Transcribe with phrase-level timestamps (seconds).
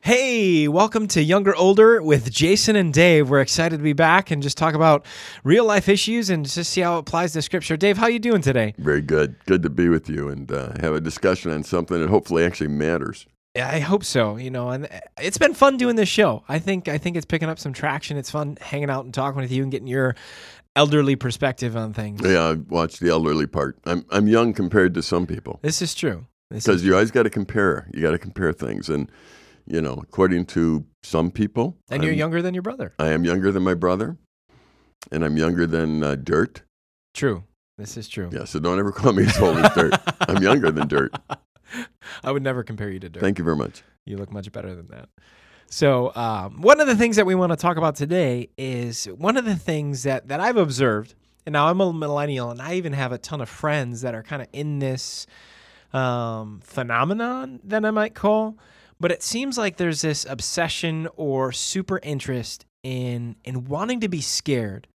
[0.00, 3.28] Hey, welcome to Younger Older with Jason and Dave.
[3.28, 5.04] We're excited to be back and just talk about
[5.42, 7.76] real life issues and just see how it applies to scripture.
[7.76, 8.74] Dave, how you doing today?
[8.78, 9.34] Very good.
[9.46, 12.68] Good to be with you and uh, have a discussion on something that hopefully actually
[12.68, 13.26] matters.
[13.56, 14.36] Yeah, I hope so.
[14.36, 14.88] You know, and
[15.20, 16.44] it's been fun doing this show.
[16.48, 18.16] I think I think it's picking up some traction.
[18.16, 20.14] It's fun hanging out and talking with you and getting your
[20.76, 22.20] elderly perspective on things.
[22.22, 23.78] Yeah, I watch the elderly part.
[23.84, 26.26] I'm I'm young compared to some people This is true.
[26.50, 27.90] Because you always got to compare.
[27.92, 29.10] You got to compare things, and
[29.70, 32.94] you know, according to some people, and you're I'm- younger than your brother.
[32.98, 34.16] I am younger than my brother,
[35.12, 36.62] and I'm younger than uh, Dirt.
[37.14, 37.44] True.
[37.76, 38.28] This is true.
[38.32, 39.94] Yeah, so don't ever call me as old as Dirt.
[40.20, 41.14] I'm younger than Dirt.
[42.24, 43.20] I would never compare you to Dirt.
[43.20, 43.82] Thank you very much.
[44.04, 45.08] You look much better than that.
[45.70, 49.36] So, um, one of the things that we want to talk about today is one
[49.36, 51.14] of the things that, that I've observed.
[51.44, 54.22] And now I'm a millennial, and I even have a ton of friends that are
[54.22, 55.26] kind of in this
[55.92, 58.56] um, phenomenon that I might call.
[59.00, 64.20] But it seems like there's this obsession or super interest in in wanting to be
[64.20, 64.88] scared.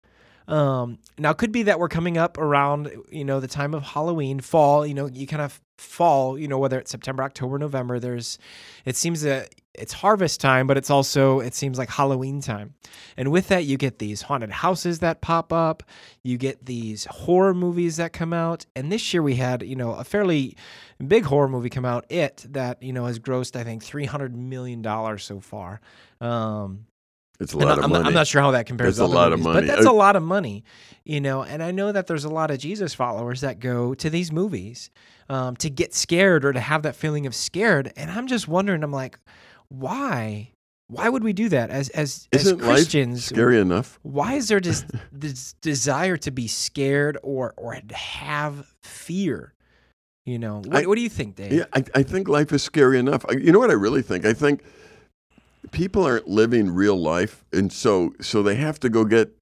[0.46, 4.40] Um, now, could be that we're coming up around, you know, the time of Halloween,
[4.40, 4.86] fall.
[4.86, 6.38] You know, you kind of fall.
[6.38, 7.98] You know, whether it's September, October, November.
[7.98, 8.38] There's,
[8.84, 12.74] it seems that it's harvest time, but it's also it seems like Halloween time.
[13.16, 15.82] And with that, you get these haunted houses that pop up.
[16.22, 18.66] You get these horror movies that come out.
[18.76, 20.56] And this year we had, you know, a fairly
[21.06, 22.06] big horror movie come out.
[22.08, 25.80] It that you know has grossed, I think, three hundred million dollars so far.
[26.20, 26.86] Um,
[27.40, 28.04] It's a lot I'm, of money.
[28.06, 29.60] I'm not sure how that compares That's to a lot of money.
[29.60, 30.64] but that's a lot of money,
[31.04, 31.42] you know.
[31.42, 34.90] And I know that there's a lot of Jesus followers that go to these movies
[35.28, 37.92] um, to get scared or to have that feeling of scared.
[37.96, 39.18] And I'm just wondering, I'm like,
[39.68, 40.50] why?
[40.88, 43.24] Why would we do that as as as Isn't life Christians?
[43.24, 43.98] Scary enough.
[44.02, 49.54] Why is there just this desire to be scared or or have fear?
[50.26, 51.52] You know, what, I- what do you think, Dave?
[51.52, 53.24] Yeah, I, I think life is scary enough.
[53.28, 54.24] I- You know what I really think?
[54.24, 54.62] I think
[55.70, 59.36] people aren't living real life, and so so they have to go get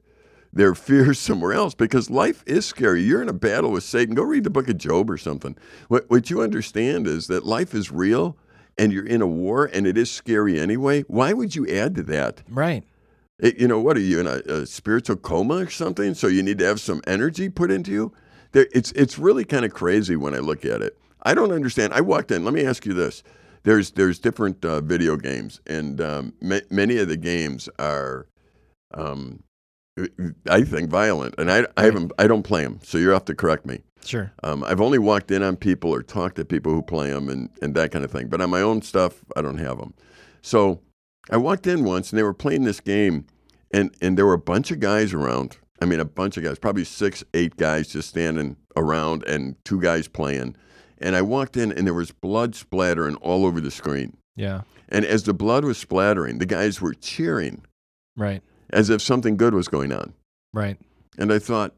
[0.53, 3.03] their fears somewhere else because life is scary.
[3.03, 4.15] You're in a battle with Satan.
[4.15, 5.57] Go read the book of Job or something.
[5.89, 8.37] What what you understand is that life is real,
[8.79, 11.03] and you're in a war, and it is scary anyway.
[11.03, 12.43] Why would you add to that?
[12.49, 12.85] Right.
[13.39, 16.15] It, you know, what are you in a, a spiritual coma or something?
[16.15, 18.13] So you need to have some energy put into you.
[18.53, 20.99] There, it's it's really kind of crazy when I look at it.
[21.23, 21.93] I don't understand.
[21.93, 22.45] I walked in.
[22.45, 23.23] Let me ask you this:
[23.65, 28.27] there's there's different uh, video games, and um, ma- many of the games are,
[28.95, 29.43] um,
[30.49, 31.35] I think, violent.
[31.39, 33.83] And I I haven't I don't play them, so you have to correct me.
[34.05, 34.33] Sure.
[34.43, 37.49] Um, I've only walked in on people or talked to people who play them and,
[37.61, 38.29] and that kind of thing.
[38.29, 39.95] But on my own stuff, I don't have them.
[40.43, 40.81] So
[41.31, 43.27] I walked in once and they were playing this game,
[43.73, 45.57] and, and there were a bunch of guys around.
[45.81, 49.81] I mean, a bunch of guys, probably six, eight guys just standing around and two
[49.81, 50.57] guys playing.
[51.03, 54.17] And I walked in and there was blood splattering all over the screen.
[54.37, 54.63] Yeah.
[54.89, 57.63] And as the blood was splattering, the guys were cheering
[58.17, 58.43] Right.
[58.71, 60.13] as if something good was going on.
[60.53, 60.79] Right.
[61.19, 61.75] And I thought,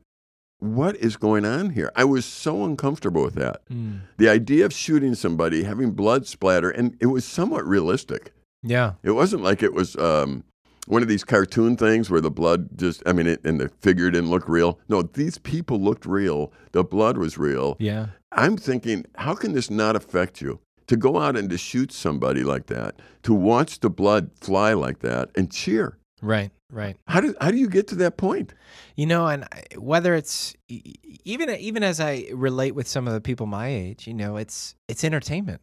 [0.58, 1.90] what is going on here?
[1.94, 3.68] I was so uncomfortable with that.
[3.68, 4.00] Mm.
[4.16, 8.32] The idea of shooting somebody, having blood splatter, and it was somewhat realistic.
[8.62, 8.92] Yeah.
[9.02, 10.44] It wasn't like it was um,
[10.86, 14.10] one of these cartoon things where the blood just, I mean, it, and the figure
[14.10, 14.78] didn't look real.
[14.88, 16.52] No, these people looked real.
[16.72, 17.76] The blood was real.
[17.78, 18.08] Yeah.
[18.32, 20.60] I'm thinking, how can this not affect you?
[20.88, 24.98] To go out and to shoot somebody like that, to watch the blood fly like
[24.98, 25.96] that and cheer.
[26.20, 26.50] Right.
[26.70, 26.96] Right.
[27.06, 28.52] How do, how do you get to that point?
[28.96, 33.20] You know, and uh, whether it's even even as I relate with some of the
[33.20, 35.60] people my age, you know, it's it's entertainment.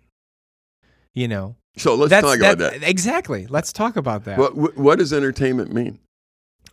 [1.13, 2.83] You know, So let's That's- talk about that.
[2.87, 3.45] Exactly.
[3.47, 4.37] Let's talk about that.
[4.37, 5.99] What, what, what does entertainment mean?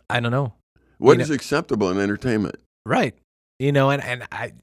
[0.09, 0.53] I don't know.
[0.97, 2.55] What You is know- acceptable in entertainment?
[2.85, 3.15] Right.
[3.59, 4.53] You know, and and I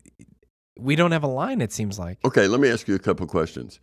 [0.78, 1.60] we don't have a line.
[1.60, 2.19] It seems like.
[2.25, 3.78] Okay, let me ask you a couple questions.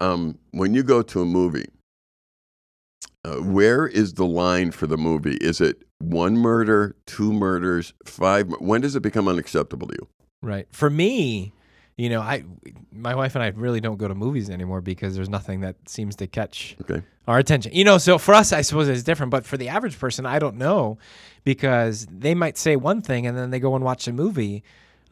[0.00, 1.66] Um, when you go to a movie,
[3.24, 5.36] uh, where is the line for the movie?
[5.36, 8.48] Is it one murder, two murders, five?
[8.60, 10.08] When does it become unacceptable to you?
[10.42, 10.66] Right.
[10.72, 11.52] For me,
[11.96, 12.44] you know, I
[12.90, 16.16] my wife and I really don't go to movies anymore because there's nothing that seems
[16.16, 17.72] to catch Okay, our attention.
[17.74, 20.38] You know, so for us, I suppose it's different, but for the average person, I
[20.38, 20.98] don't know
[21.44, 24.62] because they might say one thing and then they go and watch a movie.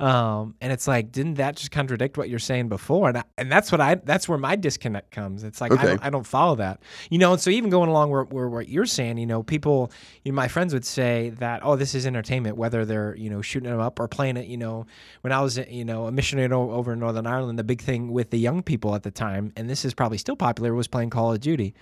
[0.01, 3.09] Um, and it's like, didn't that just contradict what you're saying before?
[3.09, 5.45] And I, and that's what I that's where my disconnect comes.
[5.45, 6.81] It's like I, don't, I don't follow that,
[7.11, 7.33] you know.
[7.33, 9.93] And so even going along where, where what you're saying, you know, people,
[10.25, 13.43] you know, my friends would say that, oh, this is entertainment, whether they're you know
[13.43, 14.47] shooting it up or playing it.
[14.47, 14.87] You know,
[15.21, 18.31] when I was you know a missionary over in Northern Ireland, the big thing with
[18.31, 21.33] the young people at the time, and this is probably still popular, was playing Call
[21.33, 21.75] of Duty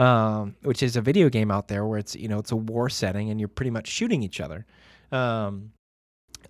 [0.00, 2.88] um, which is a video game out there where it's you know it's a war
[2.88, 4.64] setting and you're pretty much shooting each other.
[5.12, 5.72] Um,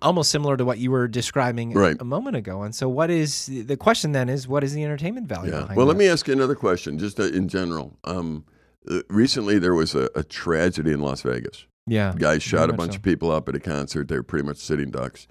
[0.01, 1.97] almost similar to what you were describing a- Right.
[1.99, 2.63] a, moment ago.
[2.63, 4.29] And so, what is the question then?
[4.29, 5.51] Is what is the entertainment value?
[5.51, 5.73] Yeah.
[5.73, 7.97] Well, let me ask you another question, just uh, in general.
[8.03, 8.45] Um,
[8.89, 11.65] uh, recently, there was a, a tragedy in Las Vegas.
[11.87, 12.97] Yeah, Guys shot a bunch so.
[12.97, 14.07] of people up at a concert.
[14.07, 15.27] They were pretty much sitting ducks.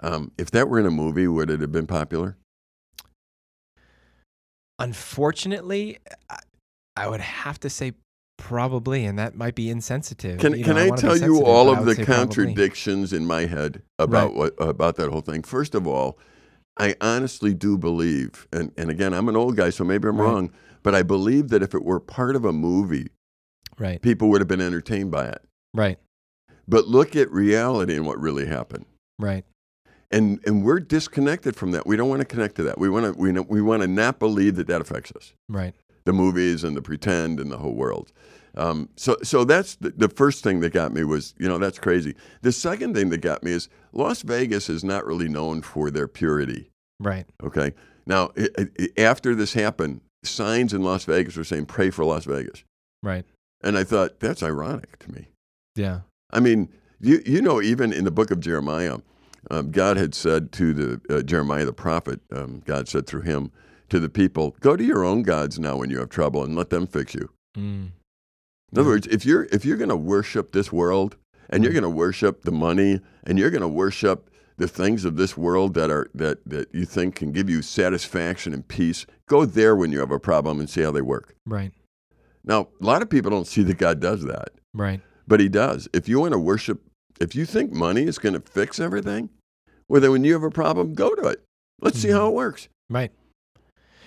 [0.00, 2.36] Um, if that were in a movie, would it have been popular?
[4.78, 5.98] Unfortunately,
[6.28, 6.38] I,
[6.96, 7.92] I would have to say
[8.40, 10.38] probably, and that might be insensitive.
[10.40, 12.24] Can You Can know, I, wanna tell you all of the say probably.
[12.26, 14.36] contradictions in my head about Right.
[14.36, 15.42] what about that whole thing?
[15.42, 16.18] First of all,
[16.78, 20.24] I honestly do believe, and, and again, I'm an old guy, so maybe I'm Right.
[20.26, 20.50] wrong,
[20.82, 23.08] but I believe that if it were part of a movie,
[23.78, 25.42] Right, people would have been entertained by it.
[25.74, 25.98] right,
[26.66, 28.86] But look at reality and what really happened.
[29.18, 29.44] right,
[30.10, 31.86] And and we're disconnected from that.
[31.86, 32.78] We don't want to connect to that.
[32.78, 35.34] We want to we, know- we want to not believe that that affects us.
[35.48, 35.74] right.
[36.04, 38.12] The movies and the pretend and the whole world.
[38.56, 41.78] Um, so so that's the, the first thing that got me was you know that's
[41.78, 42.14] crazy.
[42.42, 46.08] The second thing that got me is Las Vegas is not really known for their
[46.08, 46.70] purity.
[46.98, 47.26] Right.
[47.42, 47.74] Okay.
[48.06, 52.24] Now i i after this happened, signs in Las Vegas were saying "Pray for Las
[52.24, 52.64] Vegas,"
[53.02, 53.24] Right.
[53.62, 55.28] and I thought that's ironic to me.
[55.76, 56.00] Yeah.
[56.32, 56.68] I mean,
[57.00, 58.98] you you know, even in the book of Jeremiah,
[59.50, 63.52] um, God had said to the uh, Jeremiah the prophet, um, God said through him
[63.90, 66.70] to the people, "Go to your own gods now when you have trouble, and let
[66.70, 67.90] them fix you." Mm.
[68.72, 68.94] In other Yeah.
[68.94, 71.16] words, if you're if you're going to worship this world,
[71.48, 71.80] and you're Mhm.
[71.80, 75.74] going to worship the money, and you're going to worship the things of this world
[75.74, 79.90] that are that that you think can give you satisfaction and peace, go there when
[79.92, 81.34] you have a problem and see how they work.
[81.46, 81.72] Right.
[82.44, 84.50] Now, a lot of people don't see that God does that.
[84.72, 85.00] Right.
[85.26, 85.88] But he does.
[85.92, 86.80] If you want to worship,
[87.20, 89.30] if you think money is going to fix everything,
[89.88, 91.42] well, then when you have a problem, go to it.
[91.82, 92.68] Let's see how it works.
[92.88, 93.12] Right.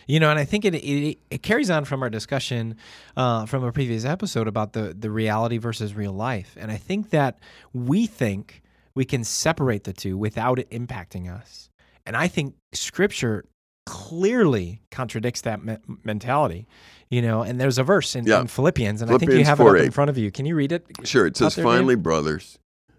[0.08, 2.76] You know, and I think it it, it carries on from our discussion
[3.16, 7.10] uh, from a previous episode about the the reality versus real life, and I think
[7.12, 7.40] that
[7.74, 8.62] we think
[8.96, 11.70] we can separate the two without it impacting us,
[12.06, 13.46] and I think Scripture
[13.86, 16.68] clearly contradicts that me- mentality.
[17.10, 18.42] You know, and there's a verse in, Yeah.
[18.42, 19.86] in Philippians, and I think you Philippians have it up 4:8.
[19.86, 20.32] in front of you.
[20.32, 20.86] Can you read it?
[21.04, 21.28] Sure.
[21.28, 22.58] It says, there, finally, brothers,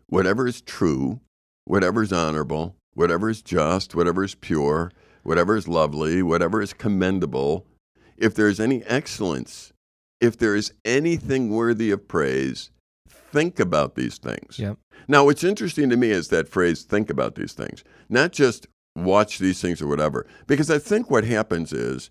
[0.08, 1.20] whatever is true,
[1.64, 4.92] whatever is honorable, whatever is just, whatever is pure,
[5.24, 7.66] whatever is lovely, whatever is commendable,
[8.16, 9.72] if there is any excellence,
[10.20, 12.70] if there is anything worthy of praise,
[13.08, 14.58] think about these things.
[14.58, 14.78] Yep.
[15.08, 19.38] Now, what's interesting to me is that phrase, think about these things, not just watch
[19.38, 20.26] these things or whatever.
[20.46, 22.10] Because I think what happens is,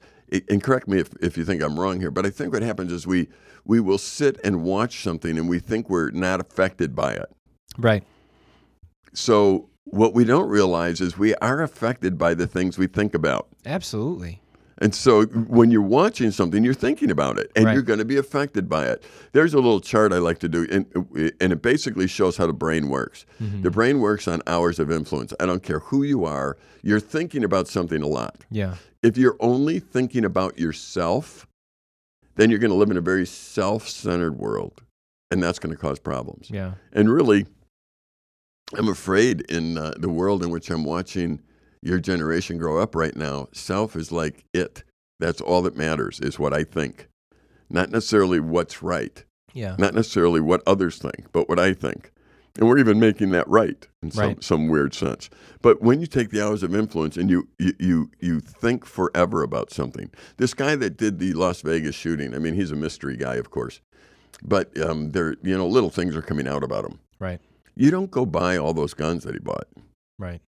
[0.50, 2.92] and correct me if, if you think I'm wrong here, but I think what happens
[2.92, 3.30] is we,
[3.66, 7.32] we will sit and watch something and we think we're not affected by it.
[7.78, 8.04] Right.
[9.14, 13.48] So, what we don't realize is we are affected by the things we think about.
[13.66, 14.40] Absolutely.
[14.80, 17.74] And so when you're watching something, you're thinking about it and Right.
[17.74, 19.04] you're going to be affected by it.
[19.32, 20.86] There's a little chart I like to do, and,
[21.40, 23.26] and it basically shows how the brain works.
[23.42, 23.62] Mm-hmm.
[23.62, 25.32] The brain works on hours of influence.
[25.40, 28.44] I don't care who you are, you're thinking about something a lot.
[28.50, 28.76] Yeah.
[29.04, 31.46] If you're only thinking about yourself,
[32.36, 34.82] then you're going to live in a very self centered world,
[35.30, 36.50] and that's going to cause problems.
[36.50, 36.74] Yeah.
[36.92, 37.46] And really,
[38.76, 41.42] I'm afraid in uh, the world in which I'm watching
[41.82, 44.84] your generation grow up right now, self is like it.
[45.20, 47.08] That's all that matters, is what I think.
[47.70, 49.24] Not necessarily what's right,
[49.54, 49.76] Yeah.
[49.78, 52.12] not necessarily what others think, but what I think.
[52.58, 54.44] And we're even making that right in some, Right.
[54.44, 55.30] some weird sense.
[55.62, 59.42] But when you take the hours of influence and you, you, you, you think forever
[59.44, 63.18] about something, this guy that did the Las Vegas shooting, I mean, he's a mystery
[63.18, 63.82] guy, of course,
[64.44, 67.00] but um, there, you know, little things are coming out about him.
[67.20, 67.42] Right.
[67.76, 69.68] You don't go buy all those guns that he bought
[70.20, 70.42] Right.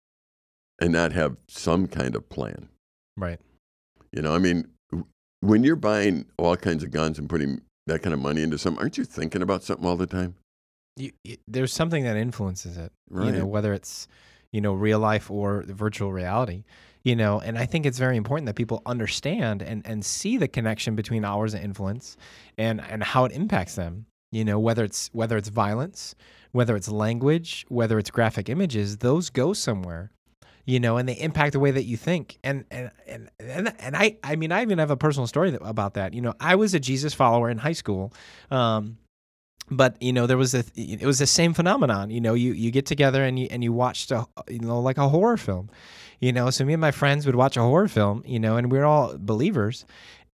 [0.80, 2.70] and not have some kind of plan.
[3.18, 3.40] Right.
[4.12, 4.68] You know, I mean,
[5.42, 8.82] when you're buying all kinds of guns and putting that kind of money into something,
[8.82, 10.36] aren't you thinking about something all the time?
[10.98, 13.34] you, you- there's something that influences it you Right.
[13.34, 14.08] know whether it's
[14.54, 16.64] you know real life or virtual reality
[17.04, 20.48] you know and i think it's very important that people understand and and see the
[20.48, 22.16] connection between hours of influence
[22.58, 26.16] and and how it impacts them you know whether it's whether it's violence
[26.56, 30.10] whether it's language whether it's graphic images those go somewhere
[30.66, 32.38] you know and they impact the way that you think.
[32.44, 33.30] And and and
[33.80, 36.14] and, i i mean i even have a personal story about that.
[36.14, 38.14] You know i was a jesus follower in high school
[38.52, 38.98] um
[39.70, 42.10] but you know there was a it was the same phenomenon.
[42.10, 44.98] You know you you get together and you and you watched a you know like
[44.98, 45.70] a horror film
[46.20, 46.50] you know.
[46.52, 48.86] So me and my friends would watch a horror film you know and we are
[48.86, 49.86] all believers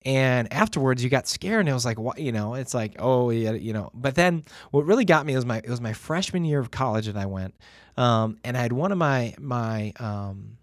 [0.03, 3.29] and afterwards you got scared and it was like what you know it's like oh
[3.29, 6.43] yeah you know but then what really got me was my it was my freshman
[6.43, 7.55] year of college that I went
[7.98, 10.58] um and I had one of my my um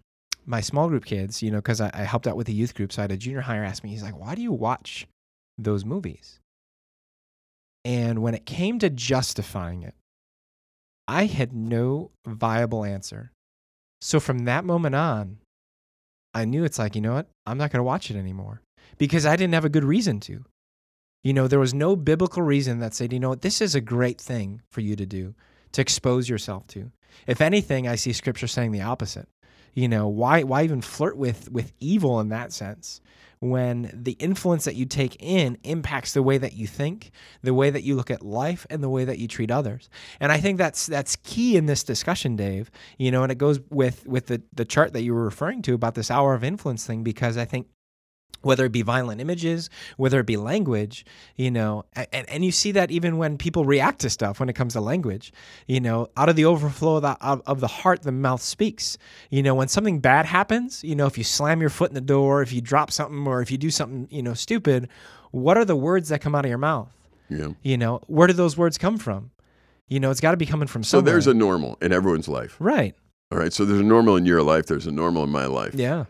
[0.45, 2.91] my small group kids you know because I, I helped out with the youth group
[2.91, 5.07] so I had a junior higher ask me he's like why do you watch
[5.57, 6.39] those movies
[7.85, 9.95] and when it came to justifying it,
[11.07, 13.31] I had no viable answer.
[14.01, 15.37] So from that moment on,
[16.33, 17.29] I knew it's like, you know what?
[17.45, 18.61] I'm not going to watch it anymore
[18.99, 20.45] because I didn't have a good reason to.
[21.23, 23.81] You know, there was no biblical reason that said, you know what, this is a
[23.81, 25.33] great thing for you to do,
[25.71, 26.91] to expose yourself to.
[27.25, 29.27] If anything, I see scripture saying the opposite.
[29.73, 33.01] You know, why why even flirt with with evil in that sense?
[33.41, 37.69] When the influence that you take in impacts the way that you think, the way
[37.69, 39.89] that you look at life, and the way that you treat others.
[40.19, 42.69] And I think that's that's key in this discussion, Dave.
[42.97, 45.73] You know, and it goes with with the the chart that you were referring to
[45.73, 47.67] about this hour of influence thing, because I think
[48.41, 51.05] whether it be violent images, whether it be language,
[51.35, 54.53] you know, and, and you see that even when people react to stuff when it
[54.53, 55.33] comes to language,
[55.67, 58.97] you know, out of the overflow of the, of, of the heart, the mouth speaks.
[59.29, 62.01] You know, when something bad happens, you know, if you slam your foot in the
[62.01, 64.89] door, if you drop something, or if you do something, you know, stupid,
[65.31, 66.91] what are the words that come out of your mouth?
[67.29, 67.49] Yeah.
[67.61, 69.31] You know, where do those words come from?
[69.87, 71.07] You know, it's got to be coming from somewhere.
[71.07, 72.55] So there's a normal in everyone's life.
[72.59, 72.95] right.
[73.31, 73.53] All right.
[73.53, 74.65] So there's a normal in your life.
[74.65, 75.75] There's a normal in my life.
[75.75, 76.05] Yeah.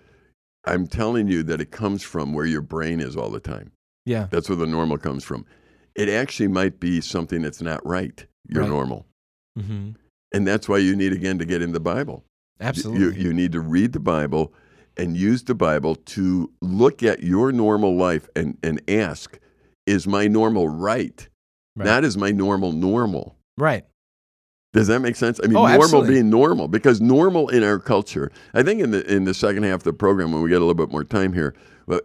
[0.66, 3.72] I'm telling you that it comes from where your brain is all the time.
[4.06, 4.28] Yeah.
[4.30, 5.46] That's where the normal comes from.
[5.96, 8.25] It actually might be something that's not right.
[8.48, 8.70] Your Right.
[8.70, 9.06] normal.
[9.58, 9.92] Mm-hmm.
[10.34, 12.24] And that's why you need again to get in the Bible.
[12.62, 13.22] Absolutely.
[13.22, 14.54] You, you need to read the Bible
[14.98, 19.39] and use the Bible to look at your normal life and, and ask,
[19.86, 21.28] is my normal right?
[21.75, 21.86] Right.
[21.86, 23.38] Not is my normal normal.
[23.58, 23.86] right.
[24.71, 25.39] Does that make sense?
[25.43, 26.13] I mean, Oh, normal absolutely.
[26.15, 28.31] being normal because normal in our culture.
[28.53, 30.65] I think in the in the second half of the program, when we get a
[30.65, 31.55] little bit more time here,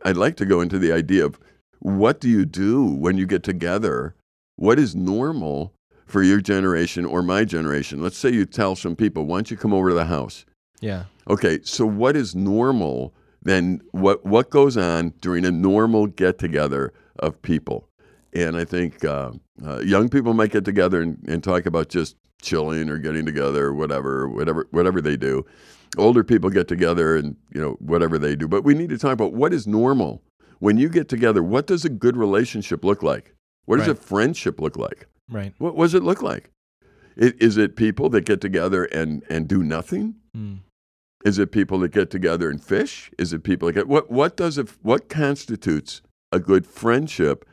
[0.05, 1.39] I'd like to go into the idea of
[1.81, 4.15] what do you do when you get together?
[4.57, 5.75] What is normal
[6.07, 8.01] for your generation or my generation?
[8.03, 10.47] Let's say you tell some people, "Why don't you come over to the house?"
[10.81, 11.05] Yeah.
[11.29, 13.83] Okay, so what is normal then?
[13.91, 17.89] What what goes on during a normal get together of people?
[18.33, 19.33] And I think uh,
[19.65, 23.67] uh, young people might get together and, and talk about just chilling or getting together
[23.67, 25.45] or whatever, whatever, whatever they do.
[25.97, 28.49] Older people get together and you know whatever they do.
[28.49, 30.23] But we need to talk about what is normal
[30.59, 31.43] when you get together.
[31.43, 33.35] What does a good relationship look like?
[33.67, 33.97] What does Right.
[33.97, 35.07] a friendship look like?
[35.31, 35.55] Right.
[35.59, 36.51] What, what does it look like?
[37.21, 40.17] I- Is it people that get together and and do nothing?
[40.37, 40.59] Mm.
[41.25, 43.11] Is it people that get together and fish?
[43.17, 47.45] Is it people that get what what does it what constitutes a good friendship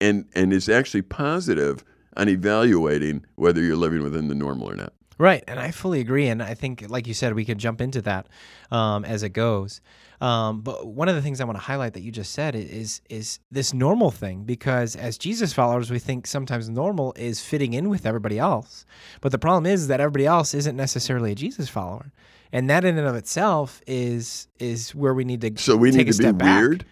[0.00, 1.84] and and is actually positive
[2.16, 4.92] on evaluating whether you're living within the normal or not?
[5.20, 8.00] Right, and I fully agree, and I think, like you said, we could jump into
[8.02, 8.28] that
[8.70, 9.80] um, as it goes.
[10.20, 13.00] Um, but one of the things I want to highlight that you just said is
[13.08, 17.88] is this normal thing, because as Jesus followers, we think sometimes normal is fitting in
[17.88, 18.84] with everybody else.
[19.20, 22.12] But the problem is that everybody else isn't necessarily a Jesus follower,
[22.52, 26.06] and that in and of itself is is where we need to So we take
[26.06, 26.60] need a to be step back.
[26.60, 26.84] weird.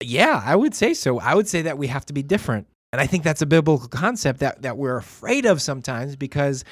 [0.00, 1.20] Yeah, I would say so.
[1.20, 2.66] I would say that we have to be different.
[2.92, 6.62] And I think that's a biblical concept that, that we're afraid of sometimes because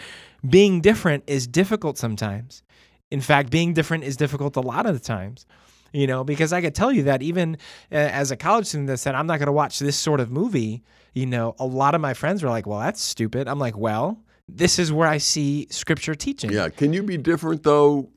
[0.48, 2.62] being different is difficult sometimes.
[3.10, 5.46] In fact, being different is difficult a lot of the times.
[5.92, 7.56] You know, because I could tell you that even
[7.90, 10.30] uh, as a college student that said, I'm not going to watch this sort of
[10.30, 10.84] movie,
[11.14, 13.48] you know, a lot of my friends were like, well, that's stupid.
[13.48, 16.52] I'm like, well, this is where I see scripture teaching.
[16.52, 16.68] Yeah.
[16.68, 18.10] Can you be different though,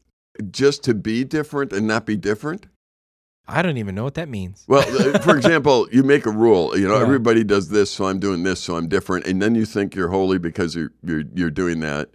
[0.51, 2.67] just to be different and not be different?
[3.47, 4.63] I don't even know what that means.
[4.67, 4.83] Well,
[5.15, 6.77] uh, for example, you make a rule.
[6.77, 7.03] You know, Yeah.
[7.03, 10.09] everybody does this, so I'm doing this, so I'm different, and then you think you're
[10.09, 12.09] holy because you're you're you're doing that,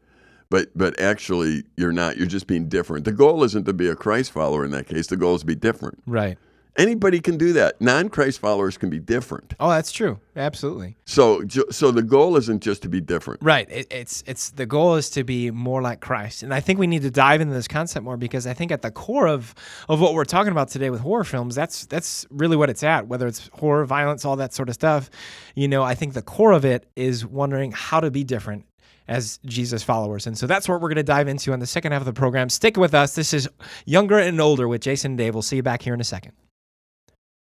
[0.49, 2.17] but but actually you're not.
[2.17, 3.05] You're just being different.
[3.05, 5.09] The goal isn't to be a Christ follower in that case.
[5.09, 5.99] The goal is to be different.
[6.07, 6.39] Right.
[6.79, 7.81] Anybody can do that.
[7.81, 9.55] Non-Christ followers can be different.
[9.59, 10.21] Oh, that's true.
[10.37, 10.97] Absolutely.
[11.07, 13.43] So so the goal isn't just to be different.
[13.43, 13.69] Right.
[13.69, 16.87] It, it's it's the goal is to be more like Christ, and I think we
[16.87, 19.55] need to dive into this concept more because I think at the core of
[19.89, 23.09] of what we're talking about today with horror films, that's that's really what it's at.
[23.09, 25.11] Whether it's horror, violence, all that sort of stuff,
[25.57, 28.65] you know, I think the core of it is wondering how to be different
[29.09, 31.91] as Jesus followers, and so that's what we're going to dive into on the second
[31.91, 32.49] half of the program.
[32.49, 33.17] Stick with us.
[33.17, 33.49] This is
[33.85, 35.35] younger and older with Jason and Dave.
[35.35, 36.35] We'll see you back here in a second.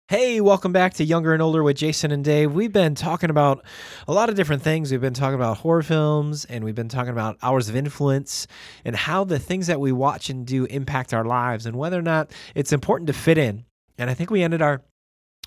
[0.07, 2.53] Hey, welcome back to Younger and Older with Jason and Dave.
[2.53, 3.65] We've been talking about
[4.07, 4.91] a lot of different things.
[4.91, 8.45] We've been talking about horror films and we've been talking about hours of influence
[8.85, 12.03] and how the things that we watch and do impact our lives and whether or
[12.03, 13.65] not it's important to fit in.
[13.97, 14.83] And I think we ended our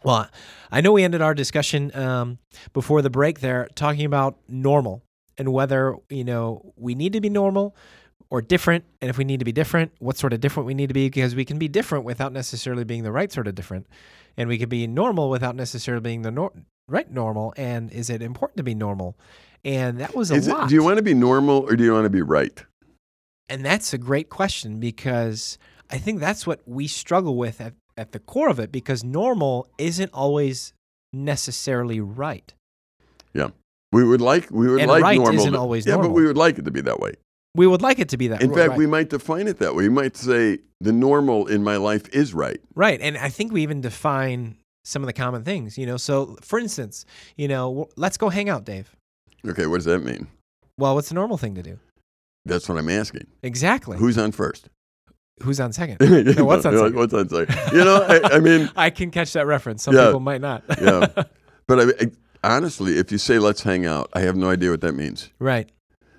[0.03, 0.29] well,
[0.73, 2.39] I know we ended our discussion um,
[2.73, 5.05] before the break there talking about normal
[5.39, 7.77] and whether, you know, we need to be normal
[8.29, 8.85] or different.
[9.01, 11.07] And if we need to be different, what sort of different we need to be
[11.07, 13.87] because we can be different without necessarily being the right sort of different.
[14.39, 16.53] And we could be normal without necessarily being the nor-
[16.89, 17.53] right normal.
[17.59, 19.19] And is it important to be normal?
[19.65, 20.69] And that was a Is it, lot.
[20.69, 22.65] do you want to be normal or do you want to be right?
[23.51, 25.59] And that's a great question because
[25.91, 29.69] I think that's what we struggle with at, at the core of it because normal
[29.77, 30.73] isn't always
[31.13, 32.55] necessarily right.
[33.35, 33.49] Yeah.
[33.91, 35.35] We would like we would And like right normal.
[35.35, 37.15] isn't always yeah, but we would like it to be that way.
[37.55, 38.43] We would like it to be that.
[38.43, 38.79] In fact, right.
[38.79, 39.85] we might define it that way.
[39.85, 42.61] We might say the normal in my life is right.
[42.75, 43.01] Right.
[43.01, 45.97] And I think we even define some of the common things, you know.
[45.97, 47.05] So, for instance,
[47.37, 48.95] you know, let's go hang out, Dave.
[49.47, 50.29] Okay, what does that mean?
[50.79, 51.79] Well, what's the normal thing to do?
[52.45, 53.27] That's what I'm asking.
[53.43, 53.99] Exactly.
[53.99, 54.69] Who's on first?
[55.43, 55.99] Who's on second?
[56.37, 56.95] No, what's on second?
[56.97, 57.57] What's on second?
[57.73, 59.83] You know, I, I mean, I can catch that reference.
[59.83, 60.07] Some Yeah.
[60.07, 60.65] people might not.
[60.81, 61.07] yeah.
[61.67, 62.07] But I,
[62.43, 65.29] I, honestly, if you say let's hang out, I have no idea what that means.
[65.39, 65.69] right.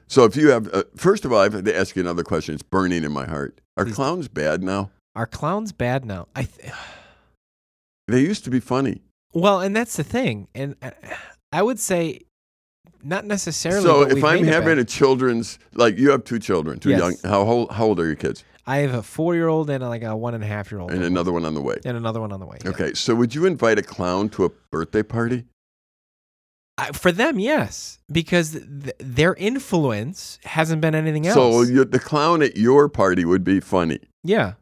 [0.09, 2.55] So if you have, uh, first of all, I have to ask you another question.
[2.55, 3.61] It's burning in my heart.
[3.77, 3.93] Are Please.
[3.95, 4.89] clowns bad now?
[5.15, 6.27] Are clowns bad now?
[6.35, 6.71] I th-
[8.07, 9.03] They used to be funny.
[9.33, 10.47] well, and that's the thing.
[10.55, 10.89] And uh,
[11.51, 12.21] I would say
[13.03, 13.83] not necessarily.
[13.83, 16.99] So if I'm having a children's, like you have two children, two Yes.
[16.99, 17.15] young.
[17.23, 18.43] How old, how old are your kids?
[18.65, 21.53] I have a four-year-old and like a one and a half-year-old, And another one on
[21.53, 21.77] the way.
[21.85, 22.57] and another one on the way.
[22.63, 22.71] yeah.
[22.71, 25.45] Okay, so would you invite a clown to a birthday party?
[26.93, 31.35] For them, yes, because th- their influence hasn't been anything else.
[31.35, 33.99] So the clown at your party would be funny.
[34.23, 34.53] yeah,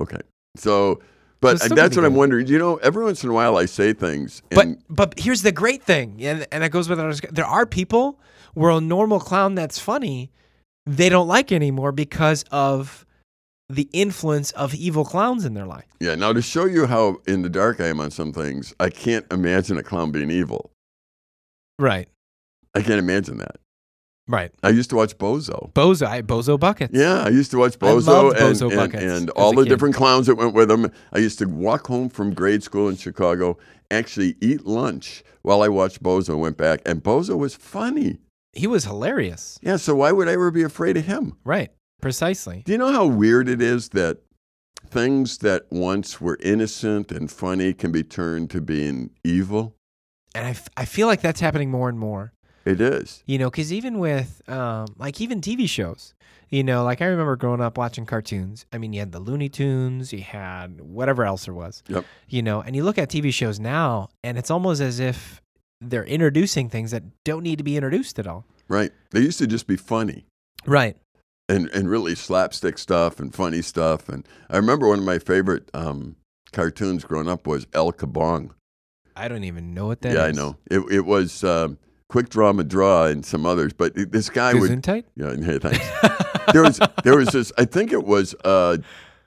[0.00, 0.20] Okay.
[0.56, 1.00] So,
[1.40, 2.46] but So that's what I'm wondering.
[2.46, 5.52] You know, every once in a while I say things, but and but here's the
[5.52, 8.18] great thing, and and that goes with our, there are people
[8.54, 10.30] where a normal clown that's funny,
[10.86, 13.06] they don't like anymore because of
[13.68, 15.86] the influence of evil clowns in their life.
[16.00, 16.14] yeah.
[16.14, 19.24] Now to show you how in the dark I am on some things, I can't
[19.32, 20.70] imagine a clown being evil.
[21.78, 22.08] Right,
[22.74, 23.56] I can't imagine that.
[24.28, 24.52] right.
[24.62, 25.72] I used to watch Bozo.
[25.72, 26.96] Bozo, I, Bozo buckets.
[26.96, 29.68] Yeah, I used to watch Bozo, and, Bozo and, and all the kid.
[29.70, 30.90] different clowns that went with him.
[31.12, 33.58] I used to walk home from grade school in Chicago,
[33.90, 36.80] actually eat lunch while I watched Bozo went back.
[36.86, 38.20] And Bozo was funny.
[38.52, 39.58] he was hilarious.
[39.62, 41.36] Yeah, so why would I ever be afraid of him?
[41.44, 42.62] Right, precisely.
[42.64, 44.18] Do you know how weird it is that
[44.88, 49.74] things that once were innocent and funny can be turned to being evil?
[50.34, 52.32] And I, f- I feel like that's happening more and more.
[52.64, 53.22] It is.
[53.26, 56.14] You know, because even with um, like even TV shows,
[56.48, 58.64] you know, like I remember growing up watching cartoons.
[58.72, 61.82] I mean, you had the Looney Tunes, you had whatever else there was.
[61.88, 62.04] Yep.
[62.28, 65.42] You know, and you look at TV shows now, and it's almost as if
[65.80, 68.46] they're introducing things that don't need to be introduced at all.
[68.68, 68.92] Right.
[69.10, 70.24] They used to just be funny.
[70.64, 70.96] Right.
[71.48, 74.08] and and really slapstick stuff and funny stuff.
[74.08, 76.14] And I remember one of my favorite um,
[76.52, 78.50] cartoons growing up was El Kabong.
[79.16, 80.56] I don't even know what that yeah, I know.
[80.70, 84.86] It it was um, Quick Draw McGraw and some others, but this guy would.
[84.86, 86.52] Yeah, hey, thanks.
[86.52, 87.52] there was there was this.
[87.58, 88.78] I think it was uh,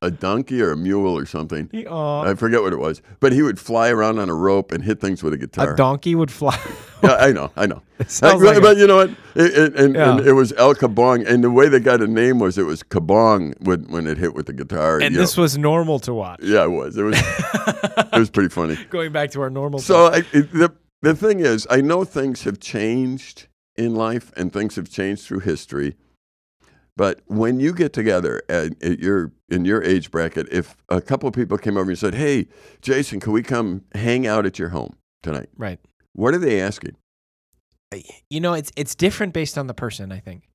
[0.06, 1.70] a donkey or a mule or something.
[1.88, 2.22] Aw.
[2.22, 5.02] I forget what it was, but he would fly around on a rope and hit
[5.02, 5.74] things with a guitar.
[5.74, 6.58] a donkey would fly.
[7.04, 7.82] yeah, I know, I know.
[8.22, 9.10] Uh, like a- but you know what?
[9.36, 12.40] It, it, and, and it was El Kabong, and the way they got a name
[12.40, 15.00] was it was Kabong when, when it hit with the guitar.
[15.00, 15.44] and this know.
[15.44, 16.42] was normal to watch.
[16.44, 16.98] yeah, it was.
[16.98, 17.18] It was.
[17.18, 18.78] it was pretty funny.
[18.90, 19.80] Going back to our normal.
[19.80, 24.52] So I, it, the the thing is, I know things have changed in life, and
[24.52, 25.96] things have changed through history.
[26.98, 31.28] But when you get together at, at your in your age bracket, if a couple
[31.28, 32.48] of people came over and said, "Hey,
[32.82, 35.80] Jason, can we come hang out at your home tonight?" right.
[36.14, 36.96] What are they asking?
[38.30, 40.50] you know it's it's different based on the person i think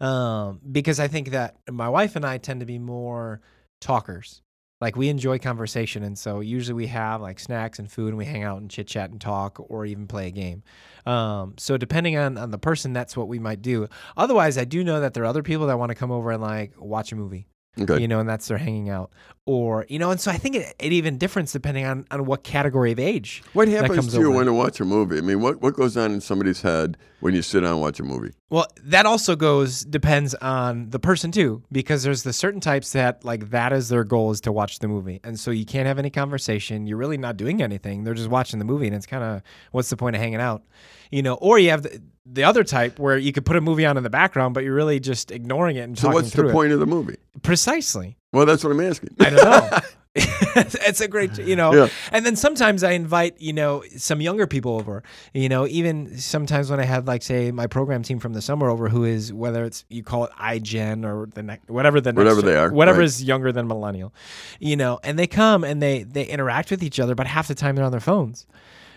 [0.00, 3.40] um, because i think that my wife and i tend to be more
[3.80, 4.42] talkers
[4.80, 8.24] like we enjoy conversation and so usually we have like snacks and food and we
[8.24, 10.62] hang out and chit chat and talk or even play a game.
[11.06, 13.88] Um, so depending on, on the person that's what we might do.
[14.16, 16.42] Otherwise i do know that there are other people that want to come over and
[16.42, 17.46] like watch a movie
[17.78, 18.00] Okay.
[18.02, 19.12] you know and that's their hanging out
[19.46, 22.42] or you know and so i think it, it even differs depending on, on what
[22.42, 24.36] category of age What happens to you over.
[24.38, 25.18] when you watch a movie?
[25.18, 28.00] I mean, what, what goes on in somebody's head when you sit down and watch
[28.00, 28.32] a movie?
[28.50, 33.24] Well, that also goes depends on the person too, because there's the certain types that
[33.24, 35.98] like that is their goal is to watch the movie, and so you can't have
[35.98, 36.86] any conversation.
[36.88, 38.02] You're really not doing anything.
[38.02, 40.64] They're just watching the movie, and it's kind of what's the point of hanging out,
[41.12, 41.34] you know?
[41.34, 44.02] Or you have the, the other type where you could put a movie on in
[44.02, 46.86] the background, but you're really just ignoring it and So what's the point of the
[46.86, 47.16] movie?
[47.42, 48.16] Precisely.
[48.32, 49.10] Well, that's what I'm asking.
[49.20, 49.78] I don't know.
[50.16, 51.72] it's a great, you know.
[51.72, 51.88] Yeah.
[52.10, 55.04] And then sometimes I invite, you know, some younger people over.
[55.32, 58.68] You know, even sometimes when I have, like, say, my program team from the summer
[58.68, 62.18] over, who is whether it's you call it iGen or the next, whatever the next,
[62.18, 63.04] Whatever they are, whatever right.
[63.04, 64.12] is younger than millennial,
[64.58, 67.54] you know, and they come and they they interact with each other, but half the
[67.54, 68.48] time they're on their phones,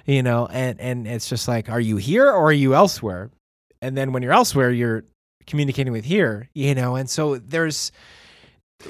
[0.06, 3.30] you know, and and it's just like, are you here or are you elsewhere?
[3.82, 5.04] And then when you're elsewhere, you're
[5.48, 7.92] communicating with here, you know, and so there's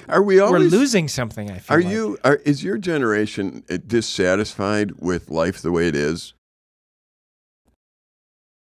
[0.08, 1.50] Are we all we're losing something.
[1.52, 1.92] I feel Are like.
[1.92, 2.18] you?
[2.24, 6.34] Are, is your generation uh, dissatisfied with life the way it is?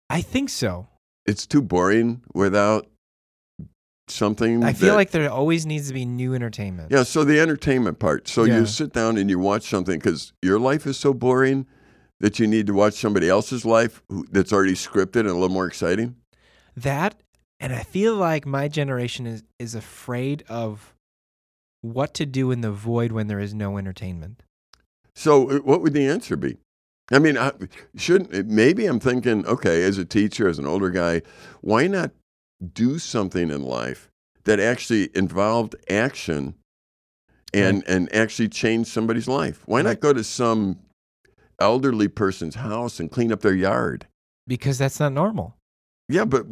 [0.10, 0.88] I think so.
[1.25, 2.88] It's too boring without
[4.08, 4.63] something.
[4.63, 6.91] I feel that- like there always needs to be new entertainment.
[6.91, 7.04] yeah.
[7.04, 8.27] So the entertainment part.
[8.27, 8.60] So Yeah.
[8.60, 11.65] you sit down and you watch something because your life is so boring
[12.21, 15.67] that you need to watch somebody else's life that's already scripted and a little more
[15.67, 16.15] exciting.
[16.77, 17.21] That
[17.60, 20.93] And I feel like my generation is is afraid of
[21.81, 24.43] what to do in the void when there is no entertainment.
[25.15, 26.57] So, uh, what would the answer be?
[27.12, 27.51] I mean, I,
[27.95, 31.23] shouldn't maybe I'm thinking, okay, as a teacher, as an older guy,
[31.62, 32.12] why not
[32.73, 34.10] do something in life
[34.43, 36.55] that actually involved action
[37.53, 39.63] and and actually change somebody's life?
[39.65, 40.79] Why not go to some
[41.62, 44.08] elderly person's house and clean up their yard?
[44.47, 45.56] Because that's not normal.
[46.10, 46.45] Yeah, but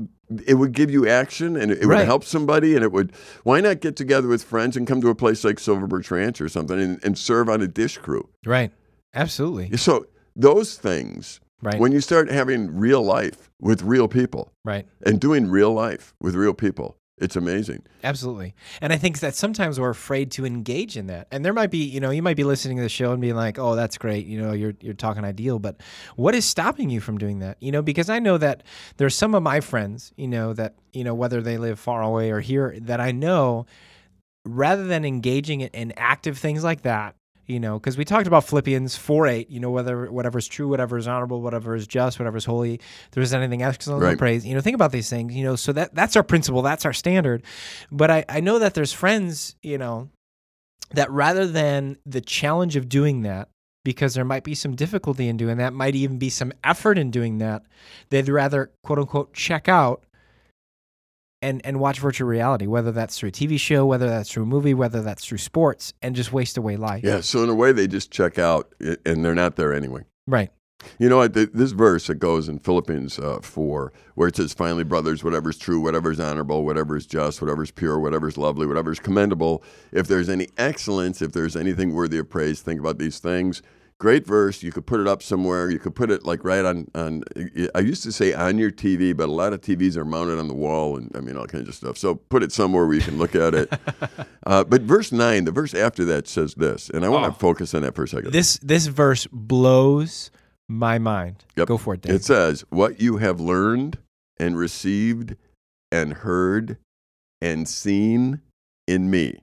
[0.46, 2.06] it would give you action and it, would Right.
[2.06, 3.12] help somebody and it would
[3.44, 6.40] why not get together with friends and come to a place like Silver Birch Ranch
[6.40, 8.30] or something and, and serve on a dish crew?
[8.46, 8.72] Right.
[9.14, 9.76] Absolutely.
[9.76, 11.78] So those things, Right.
[11.78, 14.88] when you start having real life with real people right.
[15.06, 17.84] and doing real life with real people, it's amazing.
[18.04, 18.56] Absolutely.
[18.82, 21.28] And I think that sometimes we're afraid to engage in that.
[21.32, 23.36] And there might be, you know, you might be listening to the show and being
[23.36, 24.26] like, "Oh, that's great.
[24.26, 25.82] You know, you're you're talking ideal, but
[26.16, 28.64] what is stopping you from doing that?" You know, because I know that
[28.98, 32.32] there's some of my friends, you know, that, you know, whether they live far away
[32.32, 33.66] or here that I know
[34.46, 37.16] rather than engaging in, active things like that,
[37.50, 40.68] you know, because we talked about Philippians 4 8, you know, whether whatever is true,
[40.68, 42.80] whatever is honorable, whatever is just, whatever is holy,
[43.12, 44.18] there is anything excellent Right.
[44.18, 46.86] praise, you know, think about these things, you know, so that that's our principle, that's
[46.86, 47.44] our standard.
[47.92, 50.10] But I, I know that there's friends, you know,
[50.92, 53.50] that rather than the challenge of doing that,
[53.84, 57.10] because there might be some difficulty in doing that, might even be some effort in
[57.10, 57.64] doing that,
[58.12, 60.04] they'd rather quote unquote check out
[61.42, 64.48] and and watch virtual reality, whether that's through a TV show, whether that's through a
[64.48, 67.04] movie, whether that's through sports, and just waste away life.
[67.04, 67.22] Yeah.
[67.22, 70.04] So in a way, they just check out and they're not there anyway.
[70.28, 70.52] Right.
[70.98, 71.34] You know what?
[71.34, 75.58] This verse that goes in Philippians uh, 4, where it says, Finally, brothers, whatever is
[75.58, 79.00] true, whatever is honorable, whatever is just, whatever is pure, whatever is lovely, whatever is
[79.00, 83.62] commendable, if there's any excellence, if there's anything worthy of praise, think about these things.
[84.00, 84.64] Great verse.
[84.64, 85.70] You could put it up somewhere.
[85.70, 87.24] You could put it like right on, on
[87.76, 90.48] I used to say on your TV, but a lot of TVs are mounted on
[90.48, 91.98] the wall and I mean, all kinds of stuff.
[91.98, 93.74] So put it somewhere where you can look at it.
[94.46, 97.34] uh, but verse 9, the verse after that says this, and I want to Oh.
[97.34, 98.32] focus on that for a second.
[98.32, 100.32] This this verse blows
[100.70, 101.44] my mind.
[101.58, 101.68] Yep.
[101.68, 102.16] Go for it, Dave.
[102.16, 103.98] It says, What you have learned
[104.38, 105.36] and received
[105.92, 106.78] and heard
[107.42, 108.40] and seen
[108.88, 109.40] in me,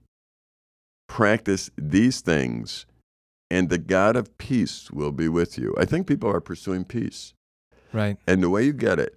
[1.08, 2.86] practice these things,
[3.50, 5.74] and the God of peace will be with you.
[5.78, 7.34] I think people are pursuing peace.
[7.92, 8.16] right.
[8.26, 9.16] And the way you get it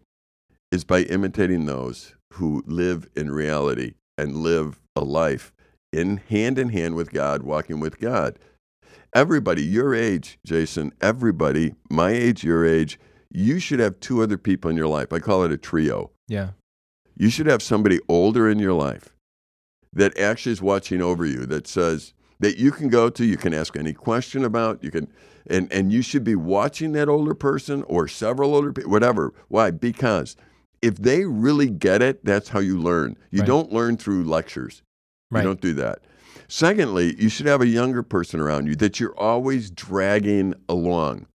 [0.72, 5.52] is by imitating those who live in reality and live a life
[5.92, 8.38] in hand in hand with God, walking with God.
[9.16, 13.00] Everybody, your age, Jason, everybody, my age, your age,
[13.32, 15.12] you should have two other people in your life.
[15.12, 16.12] I call it a trio.
[16.28, 16.50] Yeah.
[17.18, 19.16] You should have somebody older in your life
[19.92, 23.54] that actually is watching over you, that says, that you can go to, you can
[23.54, 25.08] ask any question about, you can,
[25.48, 29.34] and, and you should be watching that older person or several older people, whatever.
[29.50, 29.72] Why?
[29.72, 30.36] Because
[30.82, 33.18] if they really get it, that's how you learn.
[33.32, 33.48] You Right.
[33.48, 34.82] don't learn through lectures.
[35.30, 35.42] Right.
[35.42, 36.00] You don't do that.
[36.48, 41.28] Secondly, you should have a younger person around you that you're always dragging along.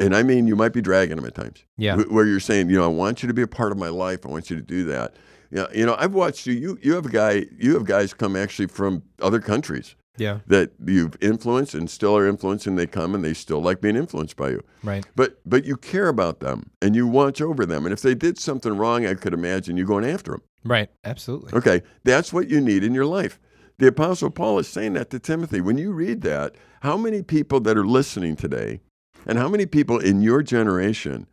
[0.00, 1.64] And I mean, you might be dragging them at times.
[1.76, 1.96] Yeah.
[1.96, 4.26] Where you're saying, you know, I want you to be a part of my life.
[4.26, 5.14] I want you to do that.
[5.50, 5.66] Yeah.
[5.74, 6.52] You know, I've watched you.
[6.52, 7.46] You you have a guy.
[7.58, 10.40] You have guys come actually from other countries Yeah.
[10.46, 12.76] that you've influenced and still are influencing.
[12.76, 14.64] They come and they still like being influenced by you.
[14.82, 15.06] Right.
[15.16, 17.86] But but you care about them and you watch over them.
[17.86, 20.42] And if they did something wrong, I could imagine you going after them.
[20.64, 20.90] Right.
[21.04, 21.52] Absolutely.
[21.54, 23.38] Okay, that's what you need in your life.
[23.78, 25.60] The Apostle Paul is saying that to Timothy.
[25.60, 28.80] When you read that, how many people that are listening today,
[29.24, 31.26] and how many people in your generation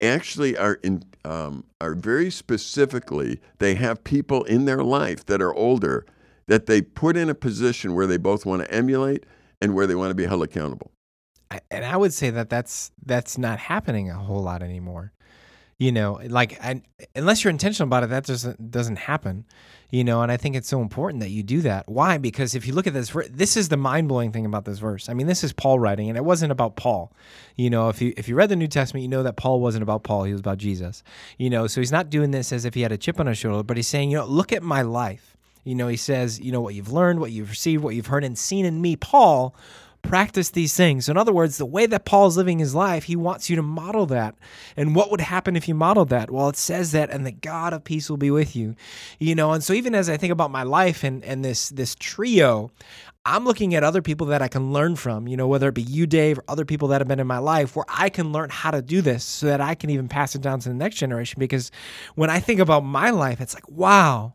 [0.00, 5.52] actually are in um, are very specifically they have people in their life that are
[5.54, 6.06] older
[6.48, 9.24] that they put in a position where they both want to emulate
[9.60, 10.90] and where they want to be held accountable.
[11.70, 15.12] And I would say that that's that's not happening a whole lot anymore.
[15.78, 16.60] You know, like
[17.14, 19.44] unless you're intentional about it, that doesn't doesn't happen.
[19.90, 21.88] You know, and I think it's so important that you do that.
[21.88, 22.18] Why?
[22.18, 25.08] Because if you look at this, this is the mind blowing thing about this verse.
[25.08, 27.14] I mean, this is Paul writing, and it wasn't about Paul.
[27.56, 29.82] You know, if you if you read the New Testament, you know that Paul wasn't
[29.82, 31.02] about Paul; he was about Jesus.
[31.38, 33.38] You know, so he's not doing this as if he had a chip on his
[33.38, 35.37] shoulder, but he's saying, you know, look at my life.
[35.68, 38.24] You know, he says, you know, what you've learned, what you've received, what you've heard
[38.24, 39.54] and seen in me, Paul
[40.00, 41.04] practice these things.
[41.04, 43.62] So in other words, the way that Paul's living his life, he wants you to
[43.62, 44.34] model that.
[44.76, 46.30] And what would happen if you modeled that?
[46.30, 48.76] Well, it says that, and the God of peace will be with you.
[49.18, 51.94] You know, and so even as I think about my life and and this this
[51.94, 52.70] trio,
[53.26, 55.82] I'm looking at other people that I can learn from, you know, whether it be
[55.82, 58.48] you, Dave, or other people that have been in my life where I can learn
[58.48, 60.96] how to do this so that I can even pass it down to the next
[60.96, 61.38] generation.
[61.38, 61.70] Because
[62.14, 64.32] when I think about my life, it's like, wow,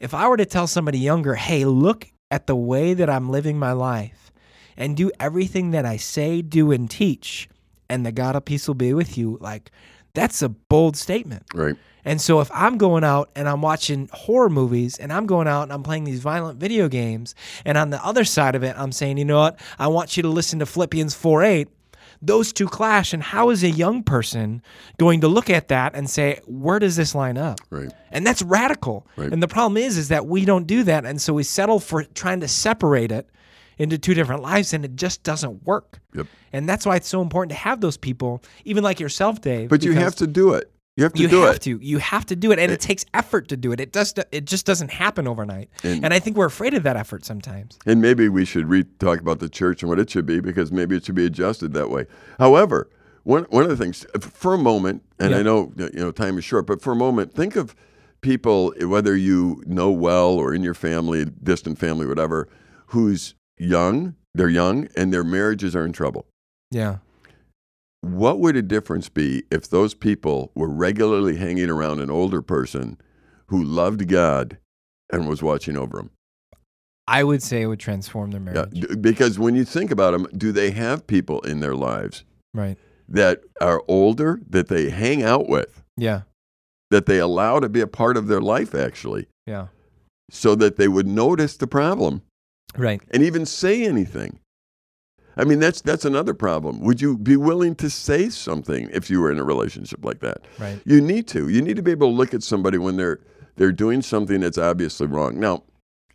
[0.00, 3.58] if I were to tell somebody younger, hey, look at the way that I'm living
[3.58, 4.32] my life
[4.76, 7.48] and do everything that I say, do, and teach,
[7.88, 9.70] and the God of peace will be with you, like
[10.14, 11.44] That's a bold statement.
[11.54, 11.76] Right.
[12.04, 15.64] And so if I'm going out and I'm watching horror movies and I'm going out
[15.64, 17.34] and I'm playing these violent video games,
[17.64, 19.60] and on the other side of it, I'm saying, you know what?
[19.78, 21.68] I want you to listen to Philippians 4 8.
[22.22, 23.12] Those two clash.
[23.12, 24.62] And how is a young person
[24.98, 27.60] going to look at that and say, where does this line up?
[27.70, 27.90] Right.
[28.10, 29.06] And that's radical.
[29.16, 29.32] Right.
[29.32, 31.06] And the problem is, is that we don't do that.
[31.06, 33.28] And so we settle for trying to separate it
[33.78, 36.00] into two different lives and it just doesn't work.
[36.14, 36.26] Yep.
[36.52, 39.70] And that's why it's so important to have those people, even like yourself, Dave.
[39.70, 40.70] But you have to do it.
[41.00, 41.62] You have to you do have it.
[41.62, 41.78] to.
[41.82, 43.80] You have to do it, and it takes effort to do it.
[43.80, 44.12] It does.
[44.30, 45.70] It just doesn't happen overnight.
[45.82, 47.78] And- And, I think we're afraid of that effort sometimes.
[47.86, 50.70] And maybe we should re- talk about the church and what it should be because
[50.70, 52.04] maybe it should be adjusted that way.
[52.38, 52.90] However,
[53.22, 56.36] one one of the things uh, for a moment, and I know you know time
[56.36, 57.74] is short, but for a moment, think of
[58.20, 62.46] people whether you know well or in your family, distant family, whatever,
[62.88, 66.26] who's young, they're young, and their marriages are in trouble.
[66.70, 66.98] Yeah.
[68.02, 72.98] What would a difference be if those people were regularly hanging around an older person
[73.48, 74.58] who loved God
[75.12, 76.10] and was watching over them?
[77.06, 78.80] I would say it would transform their Yeah, marriage.
[78.88, 82.78] d- because when you think about them, do they have people in their lives Right.
[83.08, 86.22] that are older that they hang out with, Yeah.
[86.90, 89.68] that they allow to be a part of their life actually, Yeah.
[90.30, 92.22] so that they would notice the problem
[92.78, 93.02] Right.
[93.10, 94.38] and even say anything?
[95.40, 96.80] I mean, that's that's another problem.
[96.80, 100.44] Would you be willing to say something if you were in a relationship like that?
[100.58, 100.78] Right.
[100.84, 101.48] You need to.
[101.48, 103.20] You need to be able to look at somebody when they're
[103.56, 105.40] they're doing something that's obviously wrong.
[105.40, 105.62] Now,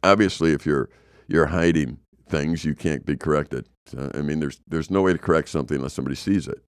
[0.03, 0.89] obviously, if you're
[1.27, 1.97] you're hiding
[2.29, 3.67] things, you can't be corrected.
[3.97, 6.61] Uh, I mean, there's there's no way to correct something unless somebody sees it,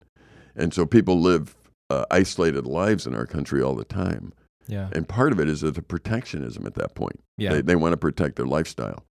[0.56, 1.56] and so people live
[1.91, 4.34] uh, isolated lives in our country all the time.
[4.67, 4.89] Yeah.
[4.93, 7.20] And part of it is the protectionism at that point.
[7.38, 7.54] Yeah.
[7.54, 9.06] They, they want to protect their lifestyle,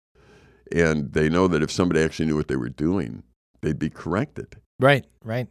[0.71, 3.21] and they know that if somebody actually knew what they were doing,
[3.65, 5.05] they'd be corrected Right.
[5.23, 5.47] Right.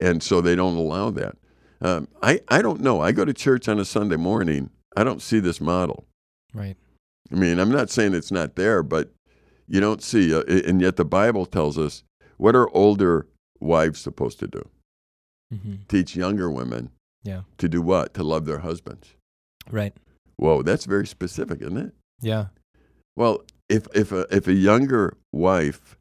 [0.00, 1.36] and so they don't allow that.
[1.82, 3.00] Um, I I don't know.
[3.00, 4.70] I go to church on a Sunday morning.
[4.96, 6.04] I don't see this model.
[6.54, 6.76] Right.
[7.32, 9.10] I mean, I'm not saying it's not there, but
[9.68, 10.34] you don't see.
[10.34, 12.02] Uh, and yet the Bible tells us
[12.38, 13.26] what are older
[13.60, 14.68] wives supposed to do?
[15.52, 16.90] hmm Teach younger women
[17.24, 17.42] Yeah.
[17.58, 18.14] to do what?
[18.14, 19.14] To love their husbands.
[19.70, 19.94] Right.
[20.36, 21.92] Whoa, that's very specific, isn't it?
[22.22, 22.46] Yeah.
[23.16, 25.96] Well, if if a, if a younger wife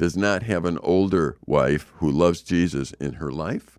[0.00, 3.78] does not have an older wife who loves Jesus in her life,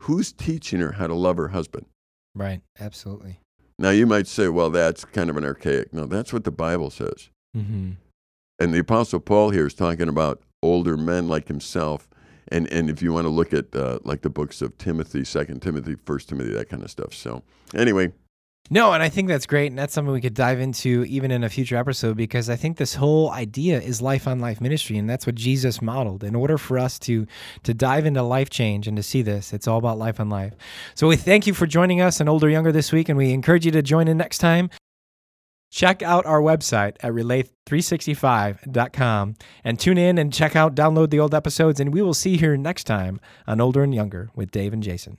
[0.00, 1.86] who's teaching her how to love her husband?
[2.34, 2.60] Right.
[2.78, 3.40] Absolutely.
[3.78, 5.94] Now you might say, well, that's kind of an archaic.
[5.94, 7.30] No, that's what the Bible says.
[7.54, 7.92] hmm
[8.58, 12.06] And the Apostle Paul here is talking about older men like himself.
[12.48, 15.62] And, and if you want to look at uh, like the books of Timothy, Second
[15.62, 17.14] Timothy, First Timothy, that kind of stuff.
[17.14, 17.42] So
[17.74, 18.12] anyway,
[18.68, 21.44] No, and I think that's great, and that's something we could dive into even in
[21.44, 25.08] a future episode because I think this whole idea is life on life ministry, and
[25.08, 26.24] that's what Jesus modeled.
[26.24, 27.26] In order for us to
[27.62, 30.54] to dive into life change and to see this, it's all about life on life.
[30.94, 33.64] So we thank you for joining us on Older Younger this week, and we encourage
[33.64, 34.68] you to join in next time.
[35.70, 41.34] Check out our website at relay365.com and tune in and check out, download the old
[41.34, 44.72] episodes, and we will see you here next time on Older and Younger with Dave
[44.72, 45.18] and Jason.